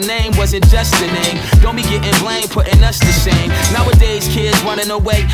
name 0.00 0.32
wasn't 0.36 0.66
just 0.68 0.94
a 1.02 1.06
name. 1.06 1.38
Don't 1.60 1.76
be 1.76 1.82
getting 1.82 2.14
blamed, 2.20 2.50
putting 2.50 2.82
us 2.84 2.98
to 2.98 3.12
shame. 3.12 3.50
Nowadays, 3.72 4.28
kids 4.28 4.60
running 4.62 4.90
away 4.90 5.26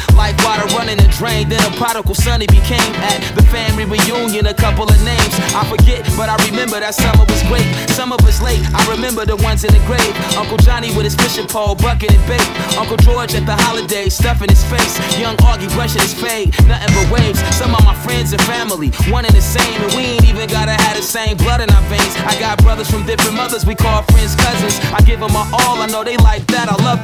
water 1.20 1.35
running 1.35 1.53
a 1.53 1.70
prodigal 1.77 2.14
son 2.14 2.40
he 2.40 2.46
became 2.46 2.94
at 3.03 3.20
the 3.35 3.42
family 3.50 3.85
reunion. 3.85 4.46
A 4.46 4.55
couple 4.55 4.85
of 4.85 4.98
names 5.05 5.35
I 5.55 5.64
forget, 5.68 6.05
but 6.16 6.29
I 6.29 6.37
remember 6.50 6.81
that 6.81 6.94
summer 6.94 7.24
was 7.24 7.42
great. 7.44 7.66
Some 7.90 8.12
of 8.12 8.20
us 8.24 8.40
late, 8.42 8.62
I 8.74 8.83
remember 8.90 9.24
the 9.24 9.37
ones 9.37 9.64
in 9.64 9.72
the 9.72 9.83
grave. 9.87 10.14
Uncle 10.37 10.59
Johnny 10.59 10.94
with 10.96 11.05
his 11.05 11.14
fishing 11.14 11.46
pole, 11.46 11.74
bucket 11.74 12.12
and 12.12 12.24
bait. 12.27 12.44
Uncle 12.79 12.96
George 12.98 13.35
at 13.35 13.46
the 13.46 13.57
holiday, 13.66 14.09
stuffing 14.09 14.48
his 14.48 14.62
face. 14.64 14.98
Young 15.18 15.37
Augie 15.38 15.70
brushing 15.74 16.03
his 16.03 16.14
fade, 16.14 16.55
nothing 16.66 16.92
but 16.94 17.07
waves. 17.11 17.40
Some 17.55 17.74
of 17.74 17.85
my 17.85 17.94
friends 17.94 18.33
and 18.33 18.42
family, 18.42 18.90
one 19.11 19.24
and 19.24 19.35
the 19.35 19.42
same, 19.42 19.81
and 19.83 19.92
we 19.94 20.18
ain't 20.18 20.27
even 20.27 20.48
gotta 20.48 20.72
have 20.72 20.96
the 20.96 21.03
same 21.03 21.37
blood 21.37 21.61
in 21.61 21.70
our 21.70 21.85
veins. 21.88 22.14
I 22.27 22.38
got 22.40 22.59
brothers 22.62 22.90
from 22.90 23.07
different 23.07 23.37
mothers, 23.37 23.64
we 23.66 23.74
call 23.74 24.03
friends 24.14 24.35
cousins. 24.37 24.79
I 24.92 25.00
give 25.03 25.20
them 25.20 25.33
my 25.33 25.46
all, 25.53 25.81
I 25.81 25.87
know 25.87 26.05
they 26.05 26.16
like 26.16 26.46
that. 26.48 26.68
I 26.68 26.77
love 26.83 27.00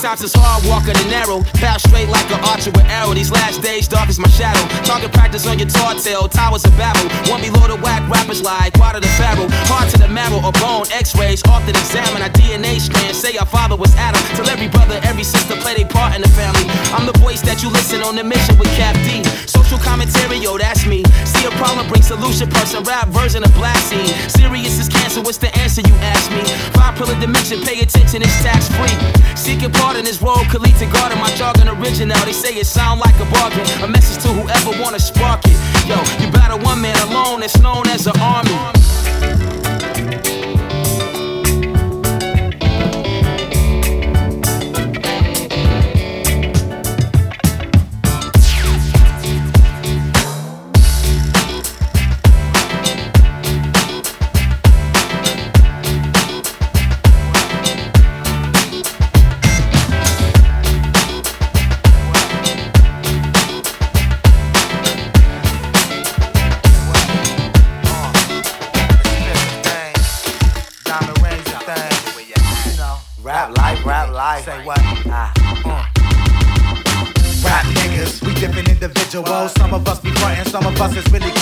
Sometimes 0.00 0.24
it's 0.24 0.32
hard 0.32 0.64
walking 0.64 0.96
the 0.96 1.12
narrow, 1.12 1.44
path 1.60 1.84
straight 1.84 2.08
like 2.08 2.24
an 2.32 2.40
archer 2.48 2.72
with 2.72 2.88
arrow. 2.88 3.12
These 3.12 3.28
last 3.28 3.60
days, 3.60 3.84
dark 3.84 4.08
as 4.08 4.16
my 4.18 4.32
shadow. 4.32 4.64
Target 4.80 5.12
practice 5.12 5.44
on 5.44 5.60
your 5.60 5.68
tail, 5.68 6.24
towers 6.24 6.64
of 6.64 6.72
Babel. 6.80 7.04
One 7.28 7.44
below 7.44 7.68
the 7.68 7.76
whack, 7.76 8.00
rappers 8.08 8.40
like 8.40 8.72
water 8.80 8.98
the 8.98 9.12
pharaoh. 9.20 9.44
Heart 9.68 9.92
to 9.92 9.98
the 10.00 10.08
marrow 10.08 10.40
or 10.40 10.56
bone, 10.56 10.88
x-rays, 10.88 11.44
often 11.44 11.76
examine 11.76 12.24
our 12.24 12.32
DNA 12.32 12.80
strand. 12.80 13.14
Say 13.14 13.36
our 13.36 13.44
father 13.44 13.76
was 13.76 13.94
Adam. 14.00 14.24
Till 14.40 14.48
every 14.48 14.72
brother, 14.72 14.96
every 15.04 15.22
sister 15.22 15.52
play 15.60 15.76
their 15.76 15.84
part 15.84 16.16
in 16.16 16.22
the 16.24 16.32
family. 16.32 16.64
I'm 16.96 17.04
the 17.04 17.18
voice 17.20 17.44
that 17.44 17.62
you 17.62 17.68
listen 17.68 18.00
on 18.00 18.16
the 18.16 18.24
mission 18.24 18.56
with 18.56 18.72
Cap 18.80 18.96
D. 19.04 19.20
Social 19.44 19.76
commentary, 19.84 20.40
yo, 20.40 20.56
that's 20.56 20.86
me. 20.88 21.04
See 21.28 21.44
a 21.44 21.52
problem, 21.60 21.84
bring 21.92 22.00
solution, 22.00 22.48
person, 22.48 22.84
rap 22.84 23.08
version 23.12 23.44
of 23.44 23.52
blasting. 23.52 24.08
Serious 24.32 24.80
is 24.80 24.88
cancer, 24.88 25.20
what's 25.20 25.36
the 25.36 25.52
answer 25.60 25.84
you 25.84 25.92
ask 26.00 26.32
me? 26.32 26.40
Pillar 27.00 27.18
dimension, 27.18 27.62
pay 27.62 27.80
attention, 27.80 28.20
it's 28.20 28.42
tax 28.42 28.68
free. 28.76 28.92
Seeking 29.34 29.72
pardon, 29.72 30.04
this 30.04 30.20
road 30.20 30.44
could 30.50 30.60
lead 30.60 30.76
to 30.76 30.84
God 30.92 31.16
my 31.18 31.30
jargon 31.34 31.70
original. 31.80 32.18
They 32.26 32.32
say 32.34 32.52
it 32.52 32.66
sound 32.66 33.00
like 33.00 33.18
a 33.18 33.24
bargain, 33.32 33.64
a 33.82 33.88
message 33.88 34.22
to 34.24 34.28
whoever 34.28 34.78
wanna 34.82 35.00
spark 35.00 35.40
it. 35.46 35.56
Yo, 35.88 35.96
you 36.22 36.30
battle 36.30 36.58
one 36.58 36.82
man 36.82 36.98
alone, 37.08 37.42
it's 37.42 37.58
known 37.58 37.88
as 37.88 38.06
an 38.06 38.20
army. 38.20 39.59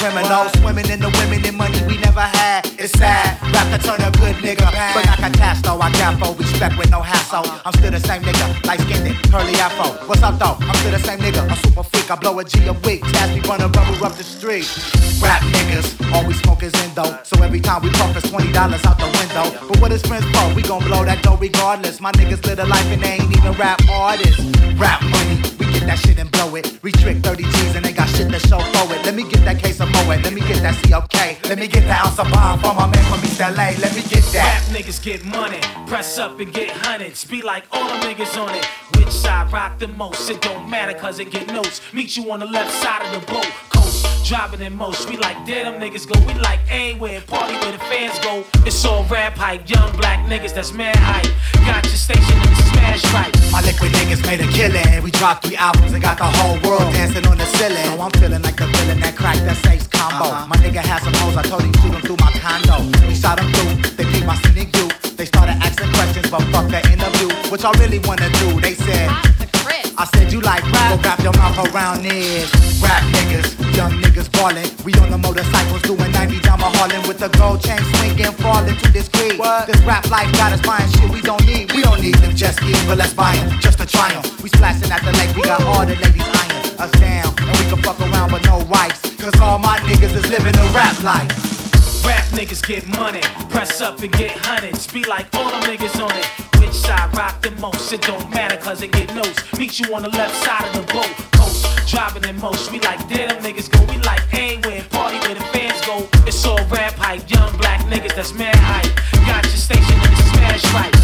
Criminals. 0.09 0.53
Swimming 0.61 0.89
in 0.91 1.01
the 1.01 1.11
women 1.21 1.45
and 1.45 1.57
money 1.57 1.81
we 1.87 1.99
never 1.99 2.21
had. 2.21 2.67
It's 2.79 2.93
sad. 2.99 3.41
Rap 3.53 3.69
to 3.73 3.79
turn 3.79 4.01
a 4.01 4.11
good 4.19 4.37
nigga 4.41 4.65
bad. 4.73 4.95
But 4.95 5.09
I 5.09 5.17
can 5.17 5.33
cash 5.33 5.61
though, 5.63 5.81
I 5.81 5.91
got 5.93 6.19
for 6.19 6.35
respect 6.35 6.79
with 6.79 6.91
no 6.91 7.01
hassle. 7.01 7.45
I'm 7.65 7.73
still 7.75 7.91
the 7.91 8.01
same 8.01 8.23
nigga, 8.23 8.47
light 8.67 8.81
skinned, 8.81 9.17
curly 9.31 9.55
afro. 9.57 9.93
What's 10.07 10.23
up 10.23 10.39
though? 10.39 10.57
I'm 10.61 10.77
still 10.77 10.93
the 10.93 10.99
same 10.99 11.19
nigga, 11.19 11.45
a 11.51 11.57
super 11.57 11.83
freak. 11.83 12.11
I 12.11 12.17
blow 12.17 12.39
a 12.39 12.45
G 12.45 12.67
a 12.67 12.73
week. 12.87 13.03
Task 13.13 13.35
me 13.35 13.41
running 13.49 13.71
rubber 13.73 14.05
up 14.05 14.15
the 14.15 14.25
street. 14.25 14.69
Rap 15.21 15.43
niggas, 15.43 15.89
we 16.27 16.35
smoke 16.35 16.63
is 16.63 16.75
endo. 16.83 17.19
So 17.25 17.43
every 17.43 17.61
time 17.61 17.83
we 17.83 17.91
puff, 17.91 18.17
it's 18.17 18.27
$20 18.27 18.55
out 18.87 18.99
the 18.99 19.11
window. 19.19 19.67
But 19.69 19.81
what 19.81 19.93
is 19.93 20.03
friends 20.03 20.25
for? 20.33 20.55
We 20.55 20.63
gon' 20.63 20.83
blow 20.85 21.05
that 21.05 21.23
dough 21.23 21.37
regardless. 21.37 22.01
My 22.01 22.13
niggas 22.13 22.45
live 22.47 22.59
a 22.59 22.65
life 22.65 22.87
and 22.93 23.03
they 23.03 23.19
ain't 23.21 23.37
even 23.37 23.53
rap 23.53 23.81
artists. 23.91 24.41
Rap 24.77 25.03
money, 25.03 25.43
we 25.59 25.67
get 25.73 25.87
that 25.87 25.99
shit 25.99 26.19
and 26.19 26.31
blow 26.31 26.55
it. 26.57 26.79
Restrict 26.83 27.25
30 27.25 27.43
G's 27.43 27.75
and 27.77 27.85
they 27.85 27.93
got 27.93 28.09
shit 28.11 28.31
to 28.31 28.39
show 28.39 28.61
for 28.61 28.95
it. 28.95 28.98
Let 30.09 30.33
me 30.33 30.41
get 30.41 30.63
that 30.63 30.75
case. 31.11 31.37
Let 31.45 31.59
me 31.59 31.69
get 31.69 31.85
me 31.85 31.87
that 31.87 32.07
ounce 32.07 32.19
of 32.19 32.31
bomb 32.33 32.59
from 32.61 32.77
my 32.77 32.87
man 32.87 33.05
from 33.13 33.23
East 33.25 33.28
LA. 33.41 33.71
Let 33.79 33.95
me 33.95 34.03
get 34.03 34.25
that. 34.33 34.65
Rap 34.69 34.77
niggas 34.77 35.03
get 35.03 35.25
money, 35.25 35.61
press 35.87 36.19
up 36.19 36.41
and 36.41 36.53
get 36.53 36.71
hundreds. 36.71 37.25
Be 37.25 37.43
like 37.43 37.65
all 37.73 37.87
the 37.89 38.07
niggas 38.07 38.37
on 38.37 38.55
it. 38.55 38.65
Which 38.97 39.11
side 39.11 39.53
rock 39.53 39.79
the 39.79 39.89
most? 39.89 40.29
It 40.29 40.41
don't 40.41 40.69
matter 40.69 40.93
cause 40.99 41.19
it 41.19 41.31
get 41.31 41.47
notes. 41.49 41.81
Meet 41.93 42.17
you 42.17 42.31
on 42.33 42.41
the 42.41 42.47
left 42.47 42.73
side 42.83 43.03
of 43.07 43.21
the 43.21 43.33
boat. 43.33 43.47
Coast, 43.71 44.27
driving 44.27 44.61
in 44.61 44.77
most. 44.77 45.09
We 45.09 45.17
like 45.17 45.47
there 45.47 45.65
them 45.65 45.81
niggas 45.81 46.07
go. 46.07 46.19
We 46.27 46.35
like 46.41 46.61
anywhere, 46.69 47.21
party 47.21 47.55
where 47.55 47.73
the 47.73 47.79
fans 47.79 48.19
go. 48.19 48.45
It's 48.67 48.85
all 48.85 49.05
rap 49.05 49.37
hype, 49.37 49.69
young 49.69 49.97
black 49.97 50.27
niggas 50.29 50.55
that's 50.55 50.73
mad 50.73 50.97
hype. 50.97 51.33
Got 51.65 51.85
your 51.85 51.95
station 51.95 52.35
in 52.35 52.51
the 52.51 52.63
smash 52.73 53.05
right. 53.15 53.33
My 53.53 53.61
liquid 53.63 53.93
niggas 53.93 54.27
made 54.27 54.41
a 54.41 54.49
killing. 54.53 55.03
We 55.03 55.11
dropped 55.13 55.47
three 55.47 55.57
albums 55.57 55.93
and 55.93 56.03
got 56.03 56.19
the 56.19 56.25
whole 56.25 56.59
world 56.69 56.93
dancing 56.93 57.27
on 57.27 57.39
the 57.39 57.47
ceiling. 57.47 57.85
So 57.85 58.01
I'm 58.01 58.11
feeling 58.13 58.43
like 58.43 58.57
the 58.57 58.67
villain 58.67 59.01
that 59.01 59.17
cracked 59.17 59.45
that 59.47 59.57
safe's 59.59 59.87
combo. 59.87 60.25
Uh-huh. 60.25 60.47
My 60.49 60.57
nigga 60.57 60.83
had 60.83 61.03
some 61.03 61.15
hoes, 61.15 61.37
I 61.37 61.43
told 61.43 61.63
him 61.63 61.73
shoot 61.81 61.95
him 61.95 62.03
through 62.03 62.21
my 62.21 62.33
condo. 62.33 62.85
We 63.07 63.15
shot 63.29 63.41
him 63.41 63.53
through, 63.53 63.75
they 63.97 64.05
peeped 64.09 64.25
my 64.25 64.37
scenic 64.41 64.73
view. 64.73 64.89
They 65.21 65.27
started 65.27 65.57
asking 65.61 65.93
questions, 65.93 66.31
but 66.31 66.41
fuck 66.49 66.67
that 66.73 66.89
interview. 66.89 67.29
What 67.51 67.61
y'all 67.61 67.77
really 67.77 68.01
wanna 68.09 68.31
do? 68.41 68.57
They 68.61 68.75
said. 68.75 69.09
I 70.01 70.05
said 70.15 70.33
you 70.33 70.41
like 70.41 70.63
rap, 70.73 70.95
go 70.95 70.97
wrap 71.03 71.19
your 71.27 71.35
mouth 71.37 71.59
around 71.69 72.05
this. 72.05 72.49
Rap 72.81 73.03
niggas, 73.13 73.49
young 73.77 73.93
niggas 74.01 74.31
ballin'. 74.33 74.71
We 74.85 74.95
on 75.03 75.11
the 75.11 75.19
motorcycles 75.19 75.83
doing 75.83 76.13
90 76.13 76.41
down 76.41 76.61
my 76.61 76.71
Harlem 76.77 77.03
with 77.09 77.19
the 77.19 77.29
gold 77.37 77.61
chain 77.61 77.83
swinging, 77.99 78.33
falling 78.41 78.77
to 78.77 78.89
this 78.93 79.09
beat. 79.11 79.37
This 79.67 79.81
rap 79.83 80.09
life 80.09 80.31
got 80.41 80.53
us 80.53 80.63
buying 80.63 80.89
shit 80.93 81.11
we 81.11 81.21
don't 81.21 81.45
need. 81.45 81.73
We 81.75 81.83
don't 81.83 82.01
need 82.01 82.15
them 82.23 82.35
jet 82.35 82.55
skis, 82.55 82.81
but 82.87 82.97
let's 82.97 83.13
buy 83.13 83.35
'em 83.35 83.61
just 83.61 83.79
to 83.79 83.87
try 83.87 84.09
'em. 84.15 84.23
We 84.43 84.49
splashing 84.49 84.91
at 84.91 85.03
the 85.03 85.13
lake, 85.19 85.35
we 85.37 85.43
got 85.43 85.61
all 85.65 85.85
the 85.85 85.97
ladies 86.05 86.29
eyeing 86.41 86.81
us 86.85 86.93
down, 87.03 87.35
and 87.49 87.55
we 87.59 87.65
can 87.71 87.83
fuck 87.83 88.01
around 88.01 88.33
with 88.33 88.45
no 88.47 88.57
rights. 88.77 89.01
Cause 89.19 89.37
all 89.43 89.59
my 89.59 89.77
niggas 89.89 90.15
is 90.15 90.27
living 90.31 90.57
a 90.57 90.67
rap 90.79 90.97
life. 91.03 91.58
Rap 92.07 92.25
niggas 92.33 92.67
get 92.67 92.87
money, 92.89 93.21
press 93.51 93.81
up 93.81 94.01
and 94.01 94.13
get 94.13 94.31
hundreds. 94.31 94.87
Be 94.87 95.05
like 95.05 95.27
all 95.35 95.51
them 95.51 95.63
niggas 95.63 96.03
on 96.03 96.17
it. 96.17 96.27
Which 96.61 96.73
side 96.73 97.17
rock 97.17 97.41
the 97.43 97.51
most? 97.61 97.93
It 97.93 98.03
don't 98.03 98.29
matter 98.31 98.57
cause 98.57 98.83
it 98.83 98.93
get 98.93 99.15
notes. 99.15 99.41
Meet 99.59 99.81
you 99.81 99.95
on 99.95 100.03
the 100.03 100.11
left 100.11 100.35
side 100.45 100.67
of 100.69 100.87
the 100.87 100.93
boat. 100.93 101.13
Coast, 101.33 101.89
driving 101.89 102.25
in 102.29 102.41
most. 102.41 102.71
We 102.73 102.81
like 102.81 103.07
there 103.09 103.29
them 103.29 103.43
niggas 103.43 103.71
go. 103.71 103.81
We 103.93 103.99
like 104.03 104.23
anywhere, 104.33 104.83
party 104.91 105.19
where 105.21 105.35
the 105.35 105.45
fans 105.53 105.81
go. 105.87 106.09
It's 106.27 106.45
all 106.45 106.63
rap 106.67 106.95
hype, 106.95 107.29
young 107.31 107.57
black 107.57 107.81
niggas 107.87 108.15
that's 108.15 108.35
mad 108.35 108.57
hype. 108.57 108.95
Got 109.27 109.45
your 109.45 109.57
station 109.57 109.95
in 109.95 110.11
the 110.11 110.23
smash 110.31 110.75
right. 110.75 110.98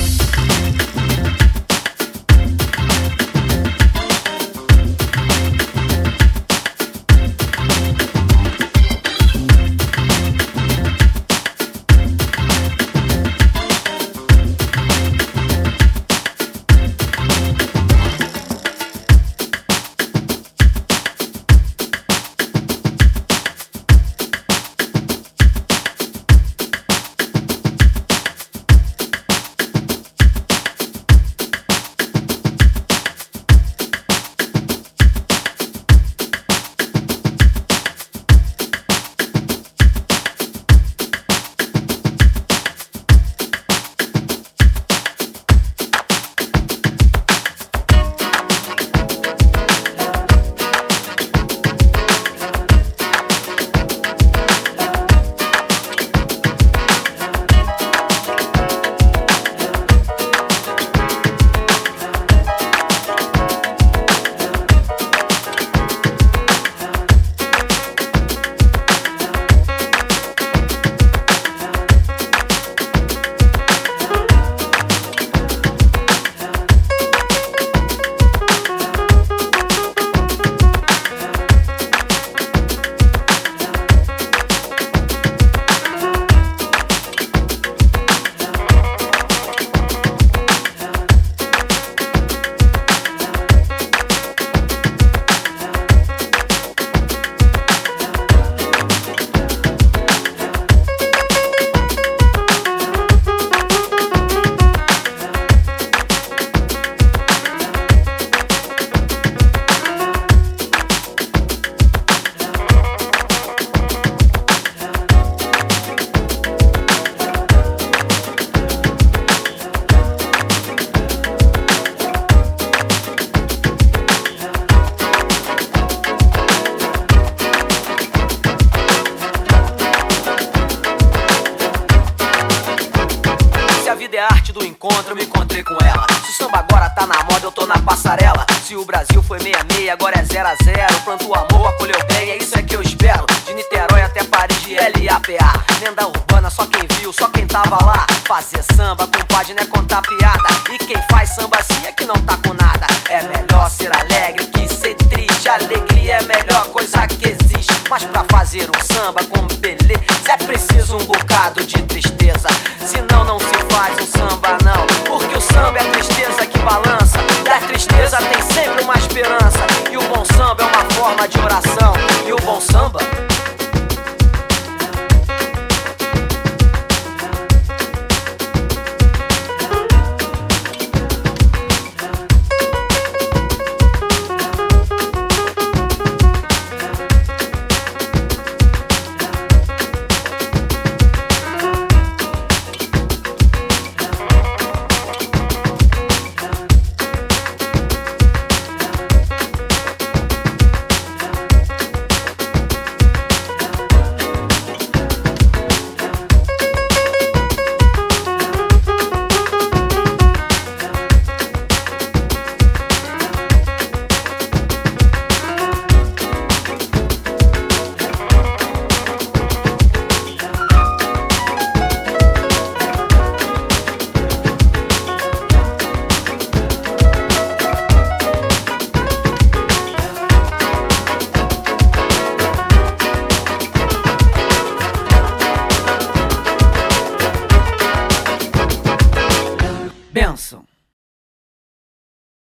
Se 134.94 136.30
o 136.30 136.44
samba 136.44 136.58
agora 136.58 136.88
tá 136.90 137.04
na 137.04 137.16
moda, 137.24 137.40
eu 137.42 137.50
tô 137.50 137.66
na 137.66 137.76
passarela. 137.78 138.46
Se 138.64 138.76
o 138.76 138.84
Brasil 138.84 139.20
foi 139.24 139.40
66, 139.40 139.88
agora 139.90 140.20
é 140.20 140.24
0 140.24 140.48
a 140.48 140.54
0 140.54 141.00
Pronto 141.04 141.28
o 141.28 141.34
amor, 141.34 141.68
acolheu 141.68 141.98
bem, 142.06 142.30
é 142.30 142.36
isso 142.36 142.56
é 142.56 142.62
que 142.62 142.76
eu 142.76 142.80
espero. 142.80 143.26
De 143.44 143.54
Niterói 143.54 144.02
até 144.02 144.22
Paris, 144.22 144.60
de 144.62 144.74
LAPA. 144.74 145.52
Lenda 145.80 146.06
urbana, 146.06 146.48
só 146.48 146.64
quem 146.66 146.86
viu, 146.98 147.12
só 147.12 147.28
quem 147.28 147.44
tava 147.46 147.84
lá. 147.84 148.06
Fazer 148.24 148.62
samba, 148.62 148.83